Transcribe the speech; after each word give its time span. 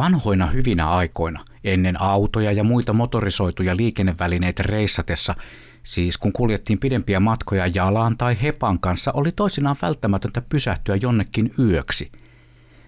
Vanhoina 0.00 0.46
hyvinä 0.46 0.88
aikoina, 0.88 1.44
ennen 1.64 2.02
autoja 2.02 2.52
ja 2.52 2.64
muita 2.64 2.92
motorisoituja 2.92 3.76
liikennevälineitä 3.76 4.62
reissatessa, 4.62 5.34
siis 5.82 6.18
kun 6.18 6.32
kuljettiin 6.32 6.78
pidempiä 6.78 7.20
matkoja 7.20 7.66
jalaan 7.66 8.18
tai 8.18 8.36
hepan 8.42 8.78
kanssa, 8.78 9.12
oli 9.12 9.32
toisinaan 9.32 9.76
välttämätöntä 9.82 10.42
pysähtyä 10.48 10.96
jonnekin 10.96 11.54
yöksi. 11.58 12.12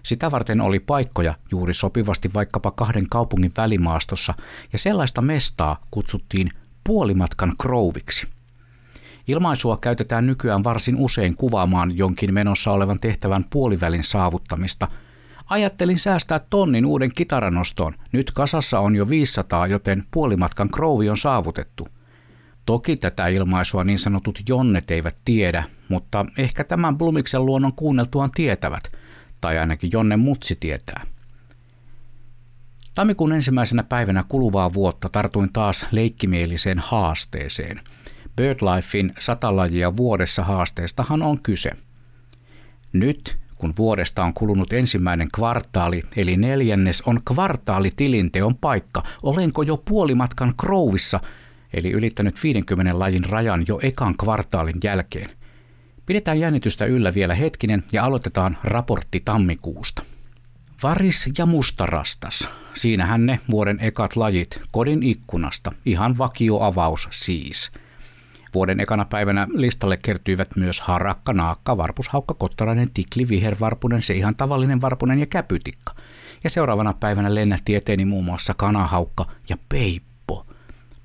Sitä 0.03 0.31
varten 0.31 0.61
oli 0.61 0.79
paikkoja 0.79 1.35
juuri 1.51 1.73
sopivasti 1.73 2.31
vaikkapa 2.33 2.71
kahden 2.71 3.09
kaupungin 3.09 3.51
välimaastossa, 3.57 4.33
ja 4.73 4.79
sellaista 4.79 5.21
mestaa 5.21 5.83
kutsuttiin 5.91 6.49
puolimatkan 6.83 7.53
krouviksi. 7.61 8.27
Ilmaisua 9.27 9.77
käytetään 9.77 10.27
nykyään 10.27 10.63
varsin 10.63 10.95
usein 10.95 11.35
kuvaamaan 11.35 11.97
jonkin 11.97 12.33
menossa 12.33 12.71
olevan 12.71 12.99
tehtävän 12.99 13.45
puolivälin 13.49 14.03
saavuttamista– 14.03 14.87
Ajattelin 15.45 15.99
säästää 15.99 16.39
tonnin 16.49 16.85
uuden 16.85 17.13
kitaranostoon. 17.13 17.93
Nyt 18.11 18.31
kasassa 18.31 18.79
on 18.79 18.95
jo 18.95 19.09
500, 19.09 19.67
joten 19.67 20.03
puolimatkan 20.11 20.69
krouvi 20.69 21.09
on 21.09 21.17
saavutettu. 21.17 21.87
Toki 22.65 22.95
tätä 22.95 23.27
ilmaisua 23.27 23.83
niin 23.83 23.99
sanotut 23.99 24.39
jonnet 24.49 24.91
eivät 24.91 25.15
tiedä, 25.25 25.63
mutta 25.89 26.25
ehkä 26.37 26.63
tämän 26.63 26.97
Blumiksen 26.97 27.45
luonnon 27.45 27.73
kuunneltuaan 27.73 28.31
tietävät, 28.31 28.83
tai 29.41 29.57
ainakin 29.57 29.89
Jonne 29.93 30.17
Mutsi 30.17 30.57
tietää. 30.59 31.05
Tammikuun 32.95 33.31
ensimmäisenä 33.31 33.83
päivänä 33.83 34.23
kuluvaa 34.27 34.73
vuotta 34.73 35.09
tartuin 35.09 35.53
taas 35.53 35.85
leikkimieliseen 35.91 36.79
haasteeseen. 36.79 37.81
BirdLifein 38.35 39.13
sata 39.19 39.55
lajia 39.55 39.97
vuodessa 39.97 40.43
haasteestahan 40.43 41.21
on 41.21 41.39
kyse. 41.39 41.71
Nyt 42.93 43.37
kun 43.63 43.73
vuodesta 43.77 44.23
on 44.23 44.33
kulunut 44.33 44.73
ensimmäinen 44.73 45.27
kvartaali, 45.35 46.03
eli 46.15 46.37
neljännes 46.37 47.01
on 47.01 47.19
kvartaalitilinteon 47.25 48.55
paikka, 48.55 49.03
olenko 49.23 49.61
jo 49.61 49.77
puolimatkan 49.77 50.53
krouvissa, 50.59 51.19
eli 51.73 51.91
ylittänyt 51.91 52.43
50 52.43 52.99
lajin 52.99 53.25
rajan 53.25 53.65
jo 53.67 53.79
ekan 53.83 54.17
kvartaalin 54.17 54.75
jälkeen. 54.83 55.29
Pidetään 56.05 56.39
jännitystä 56.39 56.85
yllä 56.85 57.13
vielä 57.13 57.35
hetkinen 57.35 57.83
ja 57.91 58.03
aloitetaan 58.03 58.57
raportti 58.63 59.21
tammikuusta. 59.25 60.03
Varis 60.83 61.29
ja 61.37 61.45
mustarastas. 61.45 62.49
Siinähän 62.73 63.25
ne 63.25 63.39
vuoden 63.51 63.79
ekat 63.79 64.15
lajit 64.15 64.61
kodin 64.71 65.03
ikkunasta. 65.03 65.71
Ihan 65.85 66.17
vakioavaus 66.17 67.07
siis– 67.11 67.71
Vuoden 68.53 68.79
ekana 68.79 69.05
päivänä 69.05 69.47
listalle 69.53 69.97
kertyivät 69.97 70.55
myös 70.55 70.81
harakka, 70.81 71.33
naakka, 71.33 71.77
varpushaukka, 71.77 72.33
kottarainen, 72.33 72.89
tikli, 72.93 73.27
vihervarpunen, 73.27 74.01
se 74.01 74.13
ihan 74.13 74.35
tavallinen 74.35 74.81
varpunen 74.81 75.19
ja 75.19 75.25
käpytikka. 75.25 75.95
Ja 76.43 76.49
seuraavana 76.49 76.93
päivänä 76.93 77.35
lennähti 77.35 77.75
eteeni 77.75 78.05
muun 78.05 78.25
muassa 78.25 78.53
kanahaukka 78.53 79.25
ja 79.49 79.57
peippo. 79.69 80.45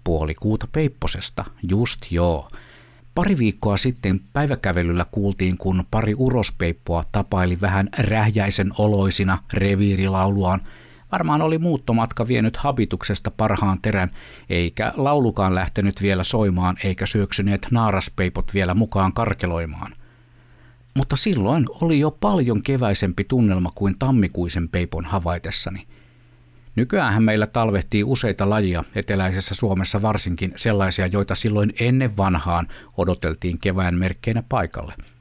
Puoli 0.04 0.34
kuuta 0.34 0.68
peipposesta, 0.72 1.44
just 1.62 2.00
joo. 2.10 2.50
Pari 3.14 3.38
viikkoa 3.38 3.76
sitten 3.76 4.20
päiväkävelyllä 4.32 5.06
kuultiin, 5.10 5.58
kun 5.58 5.84
pari 5.90 6.14
urospeippoa 6.16 7.04
tapaili 7.12 7.60
vähän 7.60 7.88
rähjäisen 7.98 8.70
oloisina 8.78 9.38
reviirilauluaan– 9.52 10.60
Varmaan 11.12 11.42
oli 11.42 11.58
muuttomatka 11.58 12.28
vienyt 12.28 12.56
habituksesta 12.56 13.30
parhaan 13.30 13.78
terän, 13.82 14.10
eikä 14.50 14.92
laulukaan 14.96 15.54
lähtenyt 15.54 16.02
vielä 16.02 16.24
soimaan, 16.24 16.76
eikä 16.84 17.06
syöksyneet 17.06 17.66
naaraspeipot 17.70 18.54
vielä 18.54 18.74
mukaan 18.74 19.12
karkeloimaan. 19.12 19.92
Mutta 20.94 21.16
silloin 21.16 21.64
oli 21.80 21.98
jo 21.98 22.10
paljon 22.10 22.62
keväisempi 22.62 23.24
tunnelma 23.24 23.72
kuin 23.74 23.96
tammikuisen 23.98 24.68
peipon 24.68 25.04
havaitessani. 25.04 25.86
Nykyään 26.76 27.22
meillä 27.22 27.46
talvehtii 27.46 28.04
useita 28.04 28.50
lajia, 28.50 28.84
eteläisessä 28.96 29.54
Suomessa 29.54 30.02
varsinkin 30.02 30.52
sellaisia, 30.56 31.06
joita 31.06 31.34
silloin 31.34 31.72
ennen 31.80 32.16
vanhaan 32.16 32.68
odoteltiin 32.96 33.58
kevään 33.58 33.94
merkkeinä 33.94 34.42
paikalle– 34.48 34.94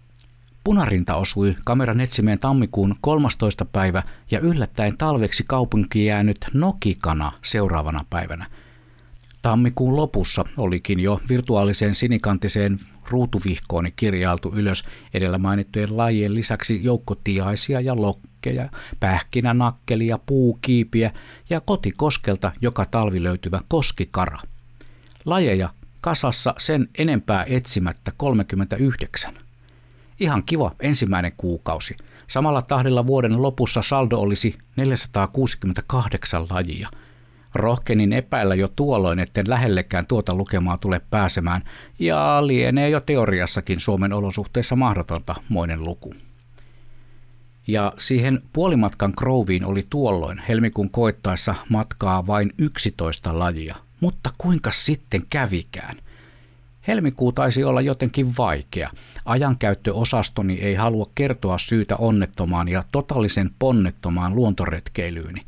Punarinta 0.67 1.15
osui 1.15 1.55
kameran 1.65 2.01
etsimeen 2.01 2.39
tammikuun 2.39 2.95
13. 3.01 3.65
päivä 3.65 4.03
ja 4.31 4.39
yllättäen 4.39 4.97
talveksi 4.97 5.43
kaupunki 5.47 6.05
jäänyt 6.05 6.37
nokikana 6.53 7.31
seuraavana 7.43 8.05
päivänä. 8.09 8.45
Tammikuun 9.41 9.95
lopussa 9.95 10.45
olikin 10.57 10.99
jo 10.99 11.19
virtuaaliseen 11.29 11.93
sinikantiseen 11.93 12.79
ruutuvihkooni 13.09 13.93
kirjailtu 13.95 14.53
ylös 14.55 14.83
edellä 15.13 15.37
mainittujen 15.37 15.97
lajien 15.97 16.35
lisäksi 16.35 16.83
joukkotiaisia 16.83 17.81
ja 17.81 18.01
lokkeja, 18.01 18.69
pähkinänakkelia, 18.99 20.19
puukiipiä 20.25 21.11
ja 21.49 21.61
kotikoskelta 21.61 22.51
joka 22.61 22.85
talvi 22.85 23.23
löytyvä 23.23 23.61
koskikara. 23.67 24.39
Lajeja 25.25 25.69
kasassa 26.01 26.53
sen 26.57 26.89
enempää 26.97 27.45
etsimättä 27.49 28.11
39. 28.17 29.46
Ihan 30.19 30.43
kiva 30.43 30.71
ensimmäinen 30.79 31.31
kuukausi. 31.37 31.95
Samalla 32.27 32.61
tahdilla 32.61 33.07
vuoden 33.07 33.41
lopussa 33.41 33.81
saldo 33.81 34.17
olisi 34.17 34.57
468 34.75 36.47
lajia. 36.49 36.89
Rohkenin 37.55 38.13
epäillä 38.13 38.55
jo 38.55 38.67
tuolloin, 38.67 39.19
etten 39.19 39.49
lähellekään 39.49 40.07
tuota 40.07 40.35
lukemaa 40.35 40.77
tule 40.77 41.01
pääsemään, 41.09 41.63
ja 41.99 42.47
lienee 42.47 42.89
jo 42.89 42.99
teoriassakin 42.99 43.79
Suomen 43.79 44.13
olosuhteissa 44.13 44.75
mahdotonta 44.75 45.35
moinen 45.49 45.83
luku. 45.83 46.13
Ja 47.67 47.93
siihen 47.97 48.41
puolimatkan 48.53 49.13
Krouviin 49.13 49.65
oli 49.65 49.85
tuolloin 49.89 50.41
helmikuun 50.47 50.89
koittaessa 50.89 51.55
matkaa 51.69 52.27
vain 52.27 52.53
11 52.57 53.39
lajia. 53.39 53.75
Mutta 53.99 54.29
kuinka 54.37 54.71
sitten 54.71 55.23
kävikään? 55.29 55.97
Helmikuu 56.87 57.31
taisi 57.31 57.63
olla 57.63 57.81
jotenkin 57.81 58.37
vaikea. 58.37 58.89
Ajankäyttöosastoni 59.25 60.53
ei 60.53 60.75
halua 60.75 61.11
kertoa 61.15 61.57
syytä 61.57 61.95
onnettomaan 61.95 62.67
ja 62.67 62.83
totaalisen 62.91 63.51
ponnettomaan 63.59 64.35
luontoretkeilyyni. 64.35 65.41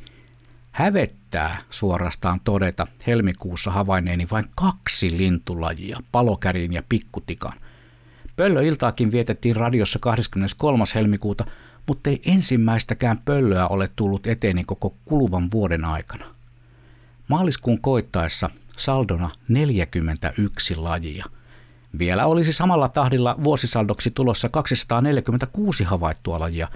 Hävettää 0.72 1.58
suorastaan 1.70 2.40
todeta 2.44 2.88
helmikuussa 3.08 3.72
havainneeni 3.72 4.28
vain 4.32 4.46
kaksi 4.56 5.18
lintulajia, 5.18 6.00
palokärin 6.12 6.74
ja 6.74 6.84
pikkutikan. 6.90 7.54
Pöllöiltaakin 8.36 9.12
vietettiin 9.12 9.56
radiossa 9.56 10.00
23. 10.00 10.84
helmikuuta, 10.96 11.46
mutta 11.88 12.10
ei 12.10 12.22
ensimmäistäkään 12.26 13.22
pöllöä 13.26 13.68
ole 13.68 13.90
tullut 13.96 14.28
eteeni 14.28 14.64
koko 14.64 14.96
kuluvan 15.06 15.52
vuoden 15.52 15.86
aikana. 15.86 16.26
Maaliskuun 17.28 17.82
koittaessa 17.82 18.50
saldona 18.80 19.30
41 19.48 20.76
lajia. 20.76 21.26
Vielä 22.00 22.26
olisi 22.26 22.54
samalla 22.54 22.90
tahdilla 22.90 23.36
vuosisaldoksi 23.44 24.12
tulossa 24.12 24.50
246 24.50 25.84
havaittua 25.84 26.40
lajia. 26.40 26.68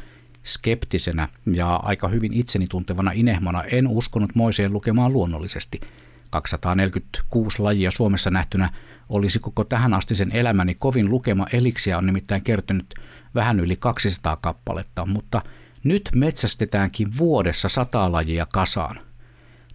Skeptisenä 0.44 1.30
ja 1.54 1.76
aika 1.76 2.08
hyvin 2.08 2.34
itseni 2.34 2.68
tuntevana 2.68 3.12
inehmona 3.12 3.64
en 3.64 3.88
uskonut 3.88 4.36
Moiseen 4.36 4.74
lukemaan 4.74 5.14
luonnollisesti. 5.14 5.82
246 6.30 7.62
lajia 7.62 7.92
Suomessa 7.92 8.32
nähtynä 8.32 8.70
olisi 9.10 9.40
koko 9.40 9.64
tähän 9.64 9.94
asti 9.94 10.16
sen 10.16 10.32
elämäni 10.32 10.76
kovin 10.76 11.10
lukema 11.10 11.46
eliksiä 11.54 11.98
on 11.98 12.06
nimittäin 12.06 12.42
kertynyt 12.44 12.94
vähän 13.36 13.60
yli 13.60 13.76
200 13.76 14.36
kappaletta, 14.36 15.06
mutta 15.06 15.42
nyt 15.84 16.10
metsästetäänkin 16.16 17.18
vuodessa 17.18 17.70
sata 17.70 18.12
lajia 18.12 18.48
kasaan– 18.54 19.00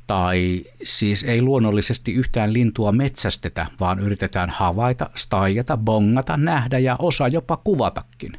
tai 0.08 0.64
siis 0.84 1.24
ei 1.24 1.42
luonnollisesti 1.42 2.12
yhtään 2.12 2.52
lintua 2.52 2.92
metsästetä, 2.92 3.66
vaan 3.80 4.00
yritetään 4.00 4.50
havaita, 4.50 5.10
staijata, 5.14 5.76
bongata, 5.76 6.36
nähdä 6.36 6.78
ja 6.78 6.96
osa 6.98 7.28
jopa 7.28 7.56
kuvatakin. 7.56 8.32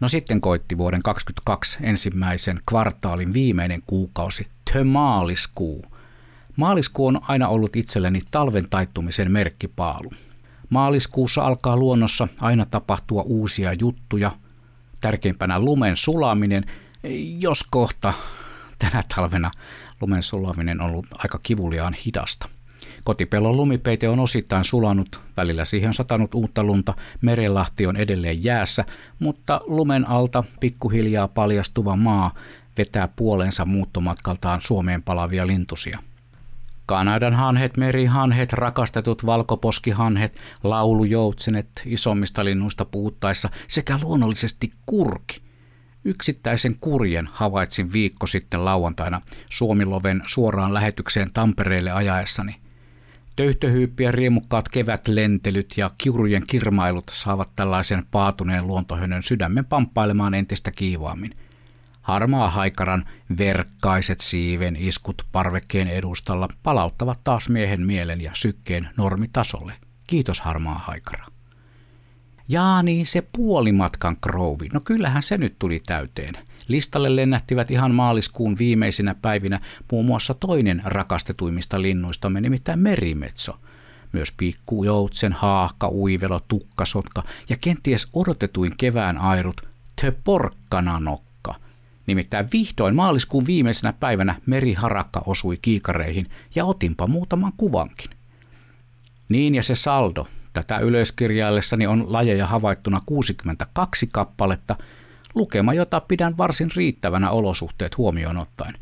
No 0.00 0.08
sitten 0.08 0.40
koitti 0.40 0.78
vuoden 0.78 1.02
2022 1.02 1.78
ensimmäisen 1.82 2.60
kvartaalin 2.68 3.34
viimeinen 3.34 3.80
kuukausi, 3.86 4.46
the 4.72 4.84
maaliskuu. 4.84 5.84
Maaliskuu 6.56 7.06
on 7.06 7.20
aina 7.22 7.48
ollut 7.48 7.76
itselleni 7.76 8.20
talven 8.30 8.66
taittumisen 8.70 9.32
merkkipaalu. 9.32 10.10
Maaliskuussa 10.70 11.42
alkaa 11.42 11.76
luonnossa 11.76 12.28
aina 12.40 12.66
tapahtua 12.66 13.22
uusia 13.22 13.72
juttuja, 13.72 14.30
tärkeimpänä 15.00 15.60
lumen 15.60 15.96
sulaminen, 15.96 16.64
jos 17.38 17.64
kohta 17.70 18.14
tänä 18.78 19.02
talvena 19.14 19.50
lumen 20.00 20.22
sulaminen 20.22 20.82
on 20.84 20.90
ollut 20.90 21.06
aika 21.18 21.38
kivuliaan 21.42 21.96
hidasta. 22.06 22.48
Kotipellon 23.04 23.56
lumipeite 23.56 24.08
on 24.08 24.20
osittain 24.20 24.64
sulanut, 24.64 25.20
välillä 25.36 25.64
siihen 25.64 25.88
on 25.88 25.94
satanut 25.94 26.34
uutta 26.34 26.64
lunta, 26.64 26.94
merenlahti 27.20 27.86
on 27.86 27.96
edelleen 27.96 28.44
jäässä, 28.44 28.84
mutta 29.18 29.60
lumen 29.66 30.08
alta 30.08 30.44
pikkuhiljaa 30.60 31.28
paljastuva 31.28 31.96
maa 31.96 32.34
vetää 32.78 33.08
puolensa 33.08 33.64
muuttomatkaltaan 33.64 34.60
Suomeen 34.60 35.02
palavia 35.02 35.46
lintusia. 35.46 35.98
Kanadan 36.86 37.34
hanhet, 37.34 37.76
merihanhet, 37.76 38.52
rakastetut 38.52 39.26
valkoposkihanhet, 39.26 40.36
laulujoutsenet 40.64 41.68
isommista 41.86 42.44
linnuista 42.44 42.84
puuttaessa 42.84 43.50
sekä 43.68 43.98
luonnollisesti 44.02 44.72
kurki. 44.86 45.43
Yksittäisen 46.04 46.76
kurjen 46.80 47.28
havaitsin 47.32 47.92
viikko 47.92 48.26
sitten 48.26 48.64
lauantaina 48.64 49.20
Suomiloven 49.50 50.22
suoraan 50.26 50.74
lähetykseen 50.74 51.32
Tampereelle 51.32 51.90
ajaessani. 51.90 52.56
Töyhtöhyyppien 53.36 54.14
riemukkaat 54.14 54.68
kevätlentelyt 54.68 55.74
ja 55.76 55.90
kiurujen 55.98 56.42
kirmailut 56.46 57.10
saavat 57.14 57.50
tällaisen 57.56 58.06
paatuneen 58.10 58.66
luontohönön 58.66 59.22
sydämen 59.22 59.64
pamppailemaan 59.64 60.34
entistä 60.34 60.70
kiivaammin. 60.70 61.36
Harmaa 62.02 62.50
haikaran 62.50 63.04
verkkaiset 63.38 64.20
siiven 64.20 64.76
iskut 64.76 65.22
parvekkeen 65.32 65.88
edustalla 65.88 66.48
palauttavat 66.62 67.20
taas 67.24 67.48
miehen 67.48 67.86
mielen 67.86 68.20
ja 68.20 68.30
sykkeen 68.34 68.88
normitasolle. 68.96 69.72
Kiitos 70.06 70.40
harmaa 70.40 70.78
haikara. 70.78 71.33
Jaa 72.48 72.82
niin, 72.82 73.06
se 73.06 73.22
puolimatkan 73.36 74.16
krouvi. 74.20 74.68
No 74.72 74.80
kyllähän 74.84 75.22
se 75.22 75.38
nyt 75.38 75.58
tuli 75.58 75.82
täyteen. 75.86 76.34
Listalle 76.68 77.16
lennähtivät 77.16 77.70
ihan 77.70 77.94
maaliskuun 77.94 78.58
viimeisinä 78.58 79.14
päivinä 79.14 79.60
muun 79.92 80.06
muassa 80.06 80.34
toinen 80.34 80.82
rakastetuimmista 80.84 81.82
linnuistamme, 81.82 82.40
nimittäin 82.40 82.78
merimetso. 82.78 83.56
Myös 84.12 84.32
pikku 84.36 84.84
joutsen, 84.84 85.32
haahka, 85.32 85.88
uivelo, 85.88 86.40
tukkasotka 86.48 87.22
ja 87.48 87.56
kenties 87.60 88.08
odotetuin 88.12 88.76
kevään 88.76 89.18
airut, 89.18 89.60
te 90.02 90.10
porkkananokka. 90.10 91.54
Nimittäin 92.06 92.48
vihdoin 92.52 92.94
maaliskuun 92.94 93.46
viimeisenä 93.46 93.92
päivänä 93.92 94.34
meriharakka 94.46 95.22
osui 95.26 95.58
kiikareihin 95.62 96.30
ja 96.54 96.64
otinpa 96.64 97.06
muutaman 97.06 97.52
kuvankin. 97.56 98.10
Niin 99.28 99.54
ja 99.54 99.62
se 99.62 99.74
saldo, 99.74 100.26
Tätä 100.54 100.78
ylöskirjaillessani 100.78 101.86
on 101.86 102.12
lajeja 102.12 102.46
havaittuna 102.46 103.00
62 103.06 104.06
kappaletta, 104.06 104.76
lukema, 105.34 105.74
jota 105.74 106.00
pidän 106.00 106.36
varsin 106.38 106.70
riittävänä 106.76 107.30
olosuhteet 107.30 107.98
huomioon 107.98 108.38
ottaen. 108.38 108.74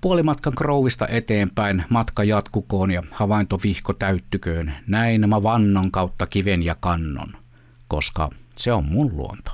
Puolimatkan 0.00 0.52
krouvista 0.56 1.08
eteenpäin 1.08 1.84
matka 1.88 2.24
jatkukoon 2.24 2.90
ja 2.90 3.02
havaintovihko 3.10 3.92
täyttyköön, 3.92 4.72
näin 4.86 5.28
mä 5.28 5.42
vannon 5.42 5.90
kautta 5.90 6.26
kiven 6.26 6.62
ja 6.62 6.76
kannon, 6.80 7.28
koska 7.88 8.30
se 8.56 8.72
on 8.72 8.84
mun 8.84 9.10
luonto. 9.16 9.50